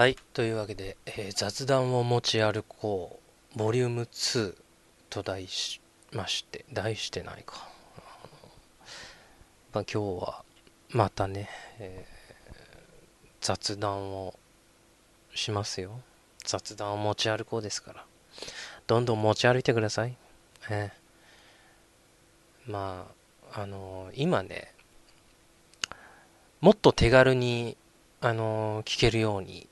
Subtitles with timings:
[0.00, 0.16] はい。
[0.32, 3.20] というわけで、えー雑談を持ち歩こ
[3.54, 4.56] う、ボリューム2
[5.10, 7.68] と題しまして、題してないか。
[9.74, 10.42] まあ、今日は、
[10.88, 11.50] またね、
[11.80, 14.32] えー雑談を
[15.34, 16.00] しますよ。
[16.46, 18.04] 雑談を持ち歩こうですから。
[18.86, 20.16] どんどん持ち歩いてください。
[20.70, 23.06] えーま
[23.52, 24.72] あ、あの今ね、
[26.62, 27.76] もっと手軽に、
[28.22, 29.68] あの聞けるように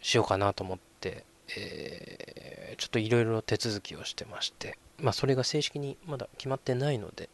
[0.00, 1.24] しようかなと思って、
[1.56, 2.38] えー
[2.78, 7.28] ちょっといろいろ手続きをしてまして、まあそれが正式にまだ決まってないので、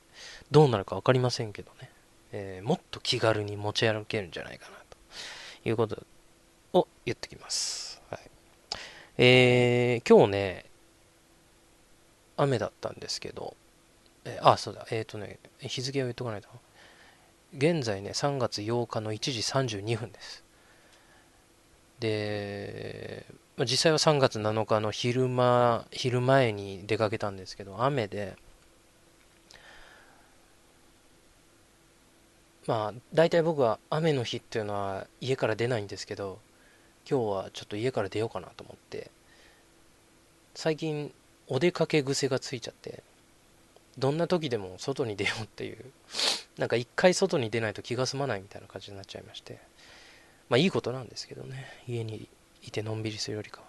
[0.50, 1.90] どうなるか分かりませんけどね、
[2.32, 6.02] えーもっと気軽に持ち歩けるんじゃないかなということ
[6.73, 8.00] を言ってきます。
[8.09, 8.20] はい、
[9.18, 10.65] えー今日ね、
[12.38, 13.54] 雨だったんですけど、
[14.24, 16.48] えーあ、そうだ、えっ、とね、日付を言っとかないと。
[17.56, 20.43] 現在ね、3月8日の1時32分です。
[22.05, 23.24] で、
[23.57, 28.37] まあ実際は3月7日の昼間、昼前に出かけたんですけど、雨で、
[32.66, 36.38] まあ、大体僕は雨の日っていうのは家から出ないんですけど、
[37.09, 39.11] 今日はちょっと家から出ようかなと思って、
[40.55, 41.13] 最近
[41.49, 43.02] お出かけ癖がついちゃって、
[43.96, 45.85] どんな時でも外に出ようっていう、
[46.59, 49.59] なんか一回外に出ないと気が済まないみたいな感じになっちゃいまして、
[50.48, 52.28] まあいいことなんですけどね、家に
[52.62, 53.66] いてのんびりするよりかは。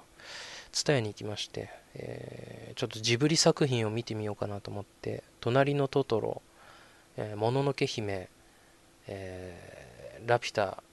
[0.72, 6.42] 蔦屋に行きまして、えーちょっとジブリ作品を見てみようかなと思って、隣のトトロ、
[7.16, 8.28] えーもののけ姫、
[9.08, 10.84] えーラピュタ、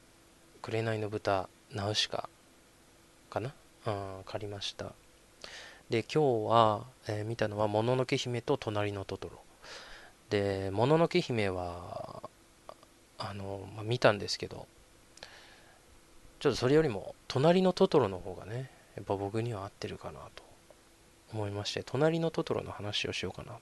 [0.61, 2.29] 紅の豚、ナウシカ
[3.31, 3.53] かな、
[3.87, 4.93] うん、借りました。
[5.91, 9.41] で、今日は、えー見たのは、もののけ姫と隣のトトロ。
[10.31, 12.23] で、もののけ姫は、
[13.19, 14.69] あの、まあ見たんですけど、
[16.43, 20.43] ちょっとそれよりも、隣のトトロの方がね、やっぱ僕には合ってるかなと
[21.33, 23.61] 思いまして、隣のトトロの話をしようかなと。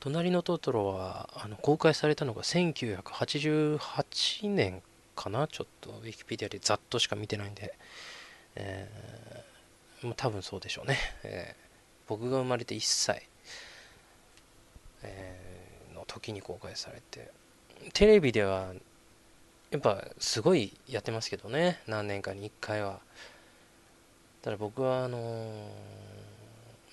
[0.00, 4.82] 隣のトトロはあの公開されたのが1988年
[5.16, 7.74] かなちょっとウィキペディアでざっとしか見てないんで、
[8.54, 11.68] えーもう多分そうでしょうね、えー
[12.06, 13.26] 僕が生まれて1歳、
[15.02, 17.30] えーの時に公開されて
[17.94, 18.74] テレビでは
[19.70, 23.00] やっぱすごいやってますけどね何年かに1回は。
[24.42, 26.08] ただ僕はあのー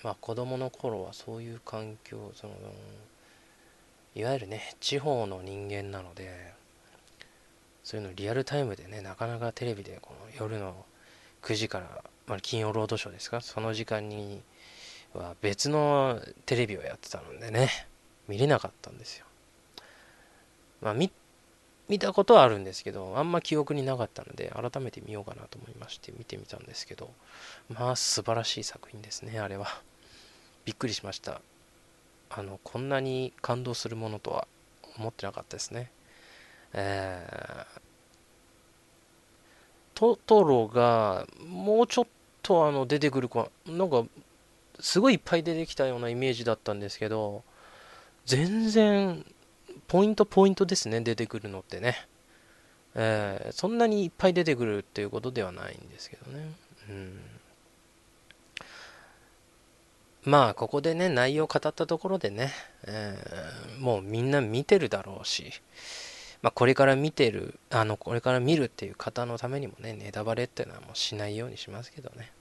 [0.06, 2.54] まあ子供の頃はそういう環境その
[4.14, 6.52] いわゆるね地方の人間なので
[7.82, 10.76] そういうのリアルタイムでねなかなかテレビでこの夜の
[11.42, 14.42] 9時から、まあ、金曜ロードショーですかその時間に
[15.12, 17.68] は別のテレビをやってたのでね
[18.28, 19.26] 見れなかったんですよ。
[20.82, 21.10] まあ見
[21.88, 27.10] 見たことはあるんですけどあんま記憶になかったので改めて見ようかなと思いまして見てみたんですけど
[27.68, 29.66] まあ素晴らしい作品ですねあれは。
[30.64, 31.40] びっくりしました。
[32.28, 34.48] あのこんなに感動するものとは
[34.98, 35.90] 思ってなかったですね。
[36.72, 37.80] えー
[39.96, 42.06] トトロがもうちょっ
[42.42, 44.04] とあの出てくるかなんか
[44.78, 47.42] すごいいっぱい出てきたようなイメージだったんですけど
[48.26, 49.24] 全然
[49.88, 51.96] ポイントポイントですね出てくるのってね、
[52.94, 56.50] えーそんなにいっぱい出てくるっていうことではないんですけどね。
[56.88, 57.20] うん。
[60.24, 62.52] まあここでね内容を語ったところでね、
[62.86, 65.52] えーもうみんな見てるだろうし、
[66.42, 72.32] まあ、これから見てるあのこれから見るっていう方のためにもねネタバレっていうのはもうしないようにしますけどね。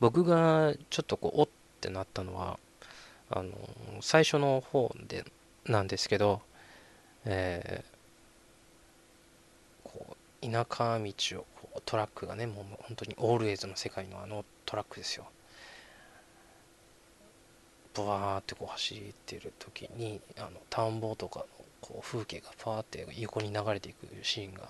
[0.00, 1.48] 僕がちょっとこうおっ
[1.80, 2.58] てなったのは
[3.30, 3.52] あの
[4.00, 5.24] 最初の方で
[5.68, 6.40] なんですけど、
[7.24, 7.96] えー
[9.84, 10.16] こう
[10.50, 15.26] 田舎道をこうトラックがねもう本当にオールエイズの世界のあのトラックですよ。
[17.94, 21.46] ブワーってこう走ってる時にあの田んぼとかの
[21.80, 24.68] こう風景がファーって横に流れていくシーンが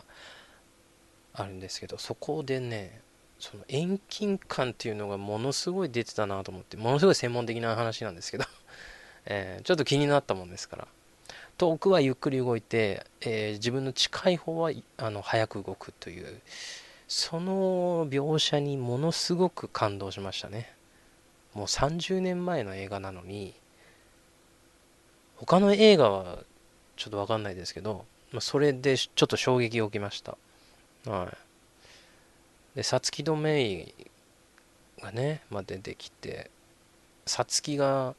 [1.35, 3.01] あるんですけどそこでね
[3.41, 8.45] その遠近感っていうのがものすごい出てたなと思ってものすごい専門的な話なんですけど、
[9.27, 10.89] えーちょっと気になったもんですから。
[11.59, 16.41] 遠くはゆっくり動いて、えー自分の近い方はあの早く動くという。
[17.09, 20.73] その描写にものすごく感動しましたね。
[21.55, 23.55] もう30年前の映画なのに
[25.37, 26.39] 他の映画は
[26.97, 30.37] ちょっと分かんないですけど、まあ、それでちょっと衝撃を受けました。
[31.07, 31.33] は
[32.75, 32.77] い。
[32.77, 33.95] でさつきとメイ
[35.01, 36.51] がね、まあ、出てきて
[37.25, 38.15] さつきが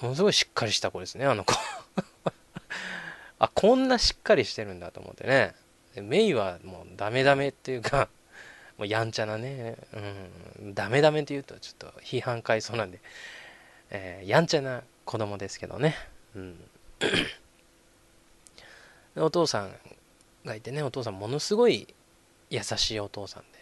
[0.00, 1.54] ものすごいしっかりした子ですねあの子。
[3.38, 5.54] あこんなしっかりしてるんだと思ってね。
[5.96, 8.08] メイはもうダメダメっていうか
[8.78, 9.76] もうやんちゃなね、
[10.60, 13.00] うん、ダメダメって言うとちょっと批判買いそうなんで、
[13.90, 15.96] えー、やんちゃな子供ですけどね、
[16.36, 16.64] うん、
[19.16, 19.74] お父さん
[20.44, 21.92] がいてねお父さんものすごい
[22.50, 23.60] 優しいお父さんで。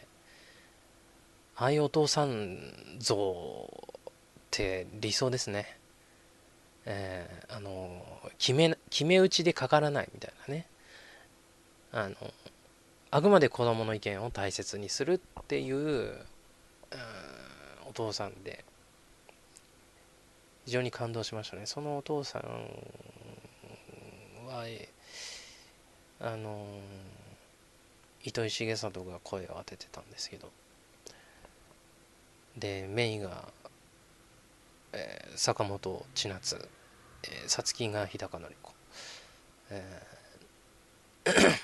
[1.56, 2.56] ああいうお父さん
[3.00, 3.68] 像
[4.10, 4.12] っ
[4.50, 5.77] て理想ですね。
[6.86, 8.02] えー、あの
[8.38, 10.66] 決め決め打ちでかからないみたいなね。
[11.92, 12.16] あの
[13.10, 16.18] あくまで子供の意見を大切にするっていう、うん、
[17.88, 18.64] お父さんで
[20.66, 21.66] 非常に感動しましたね。
[21.66, 22.42] そのお父さん
[24.46, 24.66] は
[26.20, 26.66] あの
[28.22, 30.50] 糸井重里が声を当ててたんですけど。
[32.58, 33.48] でメイが、
[34.92, 36.68] えー、坂本千夏
[37.46, 38.72] さつきが日高のり子、
[39.70, 41.28] えー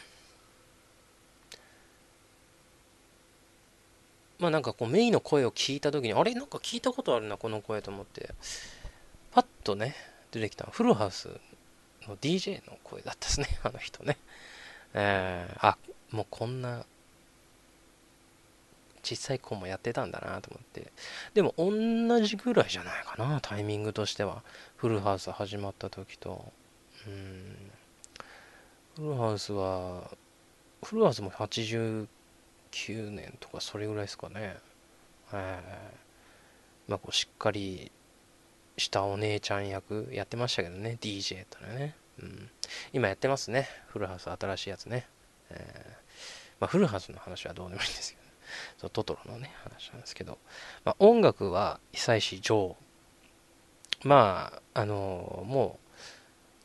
[4.38, 6.34] まあなんかこうメイの声を聞いた時にあれ？
[6.34, 8.34] なんか聞いたことあるなこの声と思って。
[9.32, 9.96] パッとね
[10.30, 11.28] 出てきたフルハウス
[12.06, 14.16] の DJ の声だったですねあの人ね。
[14.92, 15.76] えー、あ
[16.10, 16.84] もうこんな
[19.04, 20.92] 小さい子もやってたんだなと思って。
[21.34, 24.42] でも同じぐらいじゃないかなタイミングとしては。
[24.76, 26.52] フルハウス始まった時と。
[27.06, 27.70] うん。
[28.96, 30.10] フルハウスは
[30.82, 32.06] フルハウスも89
[33.10, 34.56] 年とかそれぐらいですかね。
[35.32, 37.90] えー、まあこうしっかり
[38.76, 40.98] したお姉ちゃん役やってましたけどね。
[41.00, 42.50] DJ ってね、うん、
[42.92, 43.68] 今やってますね。
[43.88, 45.06] フルハウス新しいやつね、
[45.50, 46.04] えー。
[46.60, 48.23] まあ、フルハウスの話はどうでもいいんですけど
[48.78, 50.38] そうトトロのね話なんですけど、
[50.84, 52.76] まあ、音楽は久石譲
[54.02, 55.78] まああのも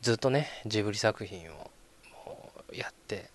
[0.00, 1.70] うずっとねジブリ作品を
[2.72, 3.30] やって、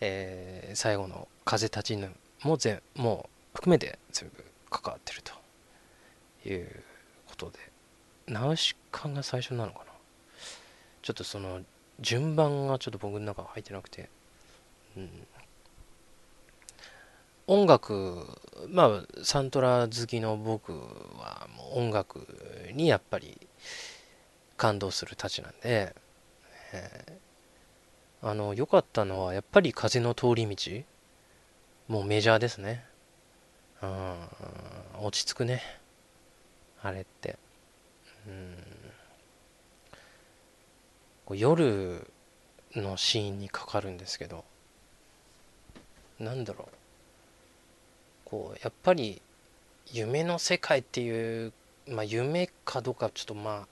[0.00, 2.12] えー、最後の「風立ちぬ」
[2.42, 5.32] も全もう含めて全部関わってると
[6.48, 6.84] いう
[7.26, 7.58] ことで。
[8.28, 9.84] ナウシカが最初なのかな？
[11.00, 11.60] ちょっとその
[12.00, 14.10] 順番がちょっと僕の中入ってなくて、
[14.96, 15.26] うん、
[17.48, 18.26] 音楽
[18.68, 22.26] まあサントラ好きの僕はもう音楽
[22.74, 23.38] にやっぱり
[24.56, 25.94] 感動するたちなんで、
[26.72, 30.82] えー、あの良かったのはやっぱり風の通り道
[31.88, 32.84] もうメジャーですね。
[33.82, 34.14] うん
[35.04, 35.62] 落ち着くね。
[36.82, 37.38] あれって。
[38.26, 38.56] うん。
[41.26, 42.10] こう夜
[42.74, 44.44] のシーンにかかるんですけど
[46.18, 46.85] なんだろう。
[48.26, 49.22] こうやっぱり
[49.92, 51.52] 夢の世界っていう
[51.88, 53.66] まあ夢かどうかちょっとま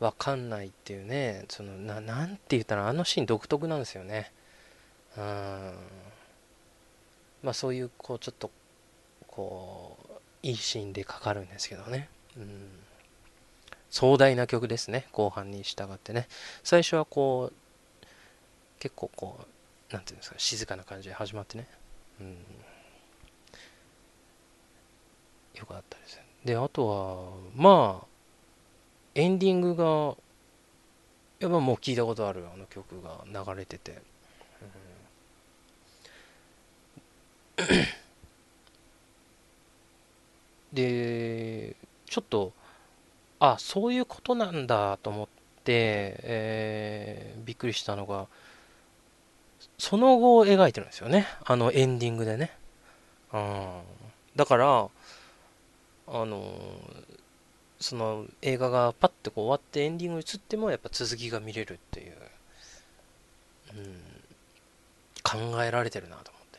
[0.00, 1.44] あわかんないっていうね。
[1.48, 4.30] そのななんて言ったらあのシーン独特なんですよね。
[5.16, 5.72] うん。
[7.42, 8.50] まあそういうこうちょっと
[9.26, 10.12] こう
[10.42, 12.08] いいシーンでかかるんですけどね。
[12.36, 12.68] うん。
[13.88, 15.06] 壮大な曲ですね。
[15.12, 16.28] 後半に従ってね。
[16.62, 18.06] 最初はこう
[18.80, 21.66] 結構こうなんていうんですか静かな感じで始まってね。
[22.20, 22.36] うん。
[25.58, 28.06] よかったですであとはまあ
[29.14, 30.14] エンディングが
[31.40, 33.98] やっぱもう聞いたことあるあの曲が流れてて、
[40.72, 42.52] でちょっと
[43.38, 45.26] あそういうことなんだと思っ
[45.64, 48.26] て、えー、びっくりしたのが
[49.78, 51.26] その後を描いてるんですよね。
[51.44, 52.52] あのエンディングでね、
[53.32, 53.66] うん、
[54.36, 54.88] だから
[56.08, 56.54] あの
[57.80, 62.12] その映画がパッとこう終わってエンディングに移ってもやっぱ続きが見れるっていう、
[63.76, 63.94] うん、
[65.22, 66.58] 考えられてるなと思って、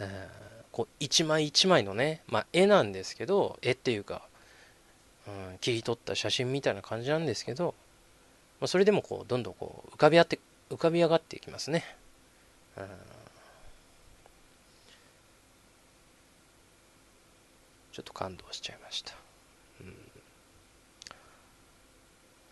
[0.00, 4.22] えー、こう一枚一枚のね、まあ、絵なんですけど絵っていうか、
[5.26, 7.74] うん、切り取った写真みたいな感じなんですけど、
[8.60, 10.38] まあ、それでもこうどんどんこう浮かび合って
[10.70, 11.84] 浮かび上がっていきますね、
[12.76, 12.84] うん。
[17.98, 19.12] ちょっと感動しちゃいました。
[19.80, 19.92] うん、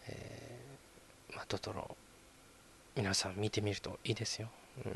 [0.09, 1.97] えー、まあ、トトロ、
[2.97, 4.49] 皆さん見てみるといいですよ。
[4.85, 4.93] うん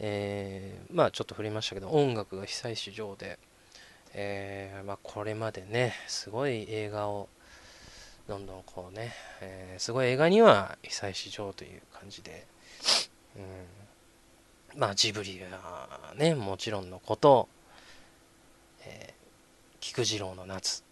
[0.00, 3.38] えー、まあちょっと振りましたけど、音楽が久石譲で、
[4.12, 7.30] えー、まあ、これまでね、すごい映画を
[8.28, 12.44] どんどんこうね、えー、すごい映画には久石譲という感じで、
[14.74, 17.48] うん、まあジブリはね、もちろんのこと、
[18.86, 19.14] えー、
[19.80, 20.82] 菊次郎の夏、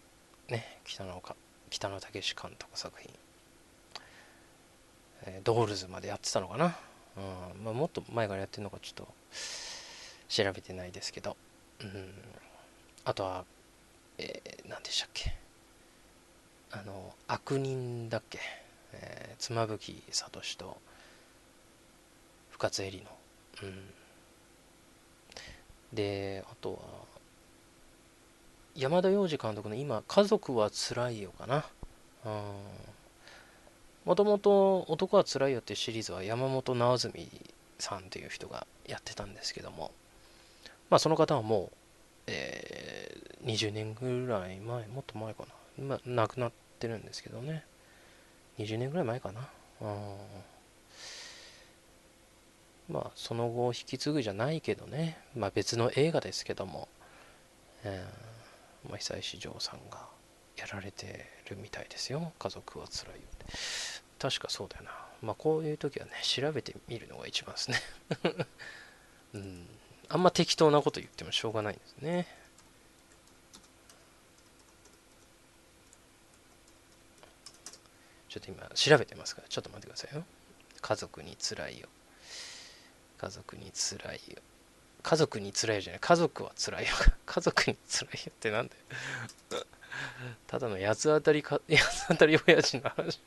[0.49, 1.35] ね、北野か
[1.69, 3.11] 北野武監督作品、
[5.23, 6.77] えー、ドールズまでやってたのかな、
[7.17, 9.07] うんまあ、もっと前からやってるのかちょっと
[10.27, 11.37] 調べてないですけど、
[11.81, 12.11] うん、
[13.05, 13.45] あとは、
[14.17, 15.33] えー、何でしたっけ？
[16.71, 18.39] あの悪人だっけ、
[18.93, 20.77] えー、妻夫木聡と
[22.49, 23.09] 深津絵里の、
[23.63, 23.93] うん、
[25.93, 26.79] であとは
[28.75, 31.65] 山田洋次監督の今「家族はつらいよ」かな。
[34.03, 37.13] もともと「男はつらいよ」っていうシリーズは山本直純
[37.77, 39.91] さんという人がやってたんですけども。
[40.89, 41.71] まあその方はもう、
[42.27, 45.53] えー、20年ぐらい前もっと前かな。
[45.77, 47.65] 今亡くなってるんですけどね。
[48.57, 49.49] 20年ぐらい前かな。
[52.89, 55.19] まあその後引き継ぐじゃないけどね。
[55.35, 56.87] まあ別の映画ですけども、
[57.83, 58.32] えー
[58.89, 60.07] まあ、久石譲さんが
[60.57, 62.31] やられてるみたいですよ。
[62.37, 63.45] 家族は辛いよって
[64.19, 64.91] 確かそうだよな。
[65.21, 67.81] まあこういう時はね調べてみるのが一番ですね。
[69.33, 69.67] うん。
[70.09, 72.27] あんま適当なこと言ってもしょうがないんですね。
[78.29, 79.47] ちょっと今調べてますから。
[79.47, 80.23] ちょっと待ってくださいよ。
[80.81, 81.87] 家族に辛いよ。
[83.17, 84.41] 家族に辛いよ。
[85.03, 86.89] 家族に辛いじゃない家族は辛いよ
[87.25, 88.75] 家族に辛いよってなんだ
[89.57, 89.65] よ
[90.47, 93.21] ただの八つ当たりか 八つ当たり親父の話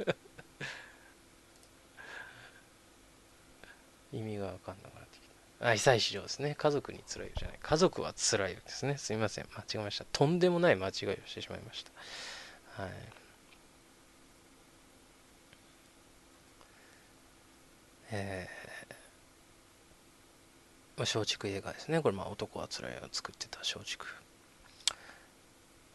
[4.13, 5.29] 意味が分かんなくなってき
[5.61, 5.69] た。
[5.69, 6.55] あ、久石城ですね。
[6.57, 7.59] 家族に辛いよじゃない。
[7.61, 8.97] 家族は辛いよですね。
[8.97, 9.47] すいません。
[9.55, 10.05] 間違えました。
[10.13, 10.93] とんでもない間違いを
[11.27, 11.85] してしまいまし
[12.77, 12.83] た。
[12.83, 12.93] はい。
[18.13, 18.66] えー、
[20.99, 22.01] 松竹映画ですね。
[22.01, 24.05] これ、まあ、男は辛いを作ってた松竹。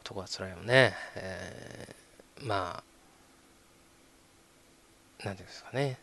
[0.01, 0.93] 男は辛いよね。
[1.15, 2.83] えー、ま
[5.21, 5.97] あ、なんていうんですかね。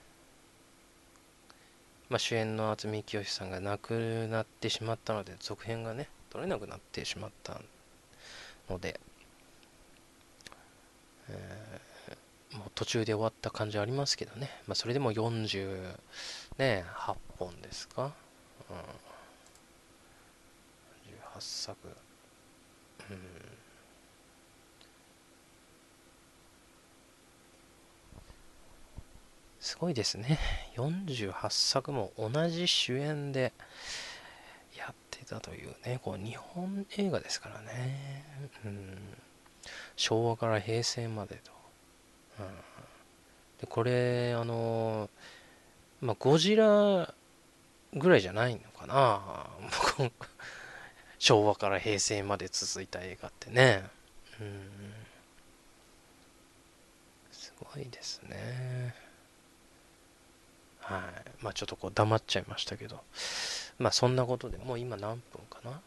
[2.09, 7.61] まあ、主演の渥美清さんが亡くなってしまったので続編がね撮れなくなってしまった
[8.71, 8.99] ので、
[11.29, 15.99] えー、もう途中で終わった感じありますけどね、まあ、それでも48、
[16.57, 16.85] ね、
[17.39, 18.13] 本ですか、
[18.71, 18.81] うん、18
[21.41, 21.89] 作、
[23.11, 23.19] うん。
[29.61, 30.39] すごいですね。
[30.77, 33.53] 48作も同じ主演で
[34.77, 38.25] やってたというね、こう日本映画ですからね。
[38.65, 38.99] うん、
[39.97, 41.53] 昭和から平成までと。
[42.39, 42.47] うん、
[43.61, 45.11] でこれ、あの、
[46.01, 47.13] まあ、ゴジラ
[47.95, 49.47] ぐらいじゃないのかな。
[51.19, 53.85] 昭和から平成まで続いた映画ってね。
[57.33, 58.95] すごいですね。
[60.81, 61.03] はい。
[61.43, 63.03] まあちょっとこう黙っちゃいましたけど。
[63.79, 65.81] まあそんなことでもう今何分かな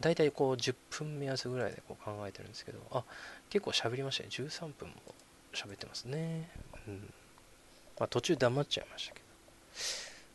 [0.00, 3.04] 大体こう10分目安ぐらいでこう考えてるんですけど、あ、
[3.50, 4.30] 結構喋りましたね。
[4.30, 4.94] 13分も
[5.52, 6.50] 喋ってますね。
[6.88, 7.12] うん。
[7.98, 9.26] まあ途中黙っちゃいましたけど。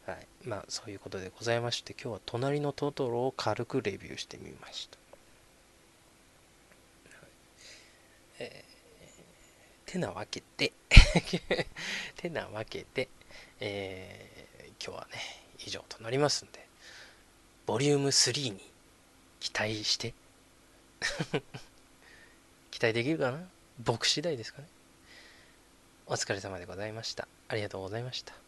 [0.08, 0.28] はい。
[0.46, 4.98] まあそういうことでございまして、今日は隣のトトロを軽くレビューしてみました。
[8.40, 10.72] えー、てなわけで
[12.16, 13.10] てなわけで、
[13.60, 15.20] えー、今日はね、
[15.66, 16.66] 以上となりますんで、
[17.66, 18.62] ボリューム3に
[19.42, 20.14] 期待して
[22.72, 23.50] 期待できるかな？
[23.80, 24.70] 僕次第ですかね。
[26.06, 27.28] お疲れ様でございました。
[27.50, 28.47] ありがとうございました。